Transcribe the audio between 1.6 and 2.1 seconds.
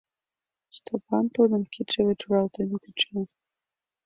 кидше